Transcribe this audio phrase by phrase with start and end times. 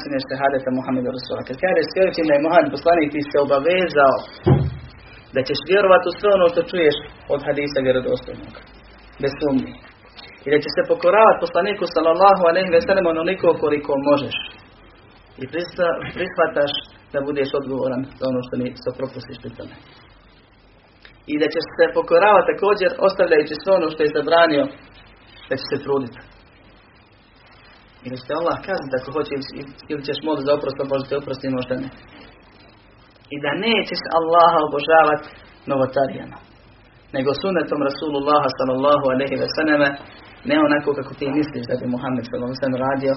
[0.00, 1.42] značenje šehadeta Muhammedu Rasula.
[1.48, 4.16] Kad kaže svjedočim da je Muhammed poslanik ti se obavezao
[5.34, 6.96] da ćeš vjerovati u sve ono što čuješ
[7.34, 8.54] od hadisa vjerodostojnog.
[9.22, 9.72] Bez sumnje.
[10.44, 14.36] I da će se pokoravati poslaniku sallallahu alaihi ve sellem onoliko koliko možeš.
[15.42, 15.44] I
[16.16, 16.72] prihvataš
[17.12, 19.74] da budeš odgovoran za ono što, ni, što propustiš pri tome.
[21.32, 24.64] I da ćeš se pokoravati također ostavljajući sve ono što je zabranio
[25.48, 26.20] da će se truditi.
[28.04, 29.32] I da će Allah kazniti ako hoće
[29.90, 31.90] ili ćeš moliti za oprost, možda te oprosti, možda ne.
[33.34, 35.26] I da nećeš Allaha obožavati
[35.70, 36.38] novotarijama.
[37.16, 39.90] Nego sunetom Rasulullaha sallallahu alaihi ve sallame
[40.48, 43.12] ne onako kako ti misliš da bi Muhammed sallallahu alaihi radio,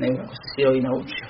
[0.00, 1.28] nego kako si sjeo i naučio.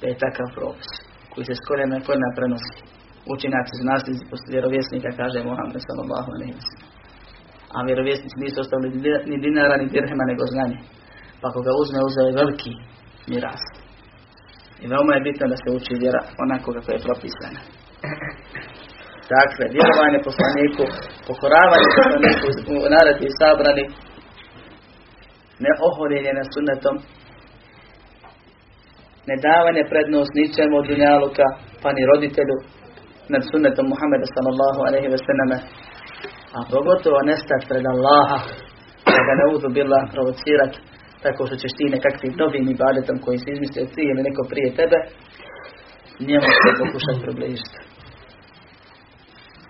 [0.00, 0.90] Da je takav propis
[1.32, 1.62] koji se s
[1.94, 2.76] na koljena prenosi.
[3.34, 6.64] Učinaci iz nasljednici poslije vjerovjesnika kaže Muhammed sallallahu alaihi ve
[7.76, 8.96] A vjerovjesnici nisu ostavili
[9.30, 10.78] ni dinara ni dirhema nego znanje.
[11.40, 12.72] Pa ako ga uzme, uzeo je veliki
[13.30, 13.62] miras.
[14.82, 17.60] I veoma je bitno da se uči vjera onako kako je propisana.
[19.34, 20.84] Dakle, vjerovanje poslaniku,
[21.26, 23.84] pokoravanje poslaniku u naredbi i sabrani,
[25.64, 26.96] ne oholjenje na sunnetom,
[29.28, 31.46] ne davanje prednost ničemu od dunjaluka,
[31.82, 32.56] pa ni roditelju
[33.32, 35.58] nad sunnetom Muhammeda sallallahu alaihi ve sallame,
[36.56, 38.38] a pogotovo nestati pred Allaha,
[39.14, 40.78] da ga ne uzu bila provocirati,
[41.24, 44.98] tako što ćeš ti nekakvim novim ibadetom koji se izmislio ti ili neko prije tebe,
[46.28, 47.78] njemu se pokušati približiti.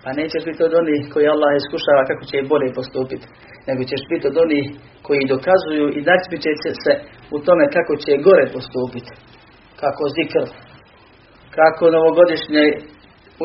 [0.03, 3.27] Pa nećeš biti od onih koji Allah iskušava kako će bolje postupiti,
[3.67, 4.65] nego ćeš biti od onih
[5.05, 5.99] koji dokazuju i
[6.63, 6.93] će se
[7.35, 9.11] u tome kako će gore postupiti.
[9.81, 10.45] Kako zikr,
[11.57, 12.65] kako novogodišnje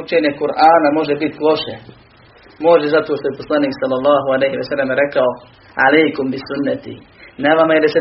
[0.00, 1.75] učenje Kur'ana može biti loše.
[2.69, 5.28] Može zato što je poslanik sallallahu alejhi ve sellem rekao:
[5.86, 6.94] "Alejkum bi sunneti."
[7.43, 8.01] Na vama je da se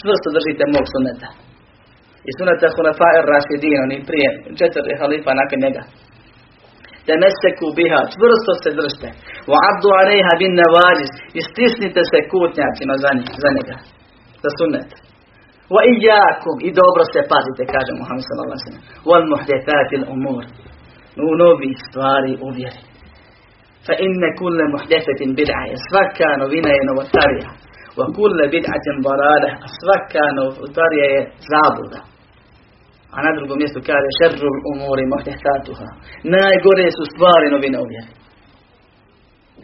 [0.00, 1.28] čvrsto držite mog sunneta.
[2.28, 4.28] I sunneta Hunafa ir-Rašidin, oni prije
[4.58, 5.82] četiri halifa nakon njega.
[7.06, 9.08] Temeseku biha, čvrsto se držite.
[9.50, 13.10] Wa abdu alejha bin navalis, i stisnite se kutnjacima za,
[13.42, 13.76] za njega,
[14.42, 14.90] za sunnet.
[15.74, 18.84] Wa iyakum, i dobro se pazite, kaže Muhammed sallallahu alejhi ve sellem.
[19.08, 20.44] Wal muhdathatil umur,
[21.28, 22.82] u novih stvari uvjeri.
[23.86, 27.50] Fa inne kulle muhdathatin bid'a, svaka novina je novotarija.
[27.98, 31.20] Wa kulle bid'atin darale, svaka novotarija je
[31.50, 32.00] zabluda.
[33.14, 35.88] A na drugom mjestu kaže šerrul umuri muhdathatuha.
[36.34, 37.86] Najgore su stvari novine u.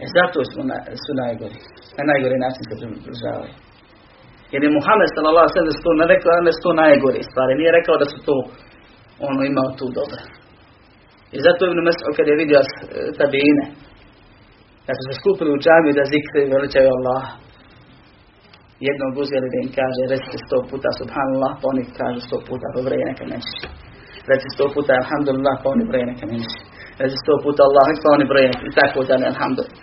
[0.04, 1.58] E zato su, na, su najgori.
[1.98, 3.54] Na najgori način se pridržavaju.
[4.52, 7.52] Jer je Muhammed sallallahu alejhi ve sellem to ne rekao da su to najgore stvari.
[7.60, 8.36] Nije rekao da su to
[9.28, 10.20] ono imao tu dobro.
[11.36, 12.60] I zato Ibn Mas'ud kad je vidio
[13.20, 13.64] tabine,
[14.86, 17.24] kad su se skupili u džamiju da zikri veličaju Allah,
[18.86, 22.92] jednog uzeli da im kaže, recite sto puta subhanallah, pa oni kažu sto puta, dobro
[22.98, 23.56] je neka neće.
[24.30, 26.58] Reci sto puta alhamdulillah, pa oni broje neka neće.
[27.02, 29.78] Reci sto puta Allah, pa oni broje neka, i tako dalje, alhamdulillah.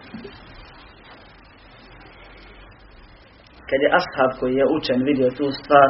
[3.70, 5.90] Kad je ashab koji je učen vidio tu stvar,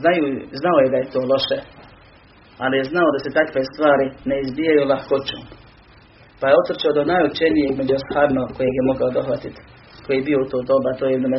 [0.00, 0.24] znaju,
[0.60, 1.58] znao je da je to loše,
[2.62, 5.42] ali je znao da se takve stvari ne izbijaju lahkoćom.
[6.40, 9.60] Pa je otrčao do najučenijeg među ashabima kojeg je mogao dohvatiti
[10.04, 11.34] koji je bio u to doba, to je Ibn.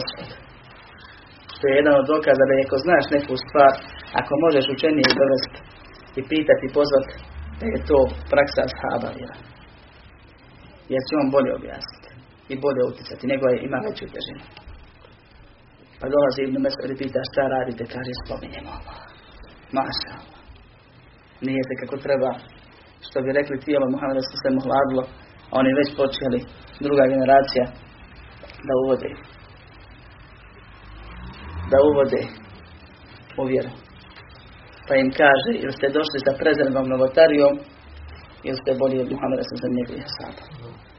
[1.60, 3.74] To je jedan od dokaza da ako znaš neku stvar,
[4.22, 5.60] ako možeš učenije dovesti
[6.20, 7.14] i pitati i pozvati,
[7.60, 8.00] da je to
[8.32, 9.38] praksa ashaba vjera.
[10.92, 12.10] Jer će on bolje objasniti
[12.54, 14.44] i bolje utjecati, nego je ima veću težinu.
[16.00, 19.00] Pa dolazi Ibn Mesud i pita šta radite, kaže spominjemo Allah.
[19.78, 20.42] Maša Allah.
[21.46, 22.32] Nije se kako treba,
[23.06, 25.04] što bi rekli tijelo Muhammeda se se hladilo,
[25.60, 26.40] oni već počeli,
[26.86, 27.66] druga generacija,
[28.68, 29.12] da uvode
[31.72, 32.22] da uvode
[33.42, 33.72] u vjeru.
[34.88, 37.54] Pa im kaže, ili ste došli sa prezervom novotarijom,
[38.48, 40.44] ili ste bolji od Muhammeda za njegovih sada.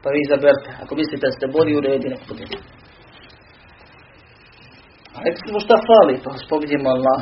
[0.01, 2.57] Pa vi izaberte, ako mislite da ste bolji u redi, nek budete.
[5.15, 7.21] A rekli smo šta fali, pa spominjemo Allah.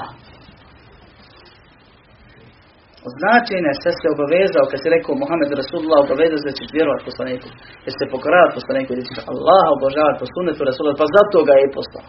[3.18, 7.48] Značajne sve se obavezao, kad si rekao Muhammed Rasulullah obavezao da ćeš vjerovati poslaniku,
[7.84, 11.76] ćeš se pokoravati poslaniku, da ćeš Allah obožavati po sunnetu Rasulullah, pa zato ga je
[11.78, 12.08] poslao.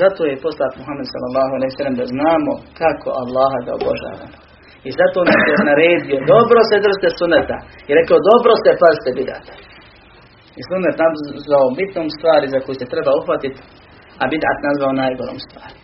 [0.00, 4.36] Zato je poslat Muhammed sallallahu alaihi sallam da znamo kako Allaha da obožavamo.
[4.88, 7.56] I zato nas je naredio, dobro se držite sunneta.
[7.88, 9.52] I rekao, dobro se pazite bidata.
[10.58, 13.60] I sunnet nazvao bitnom stvari za koju se treba uhvatiti,
[14.20, 15.76] a bidat nazvao najgorom stvari.